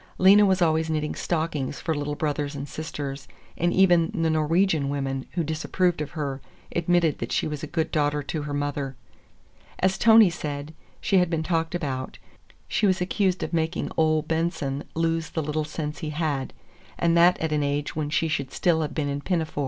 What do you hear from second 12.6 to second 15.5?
She was accused of making Ole Benson lose the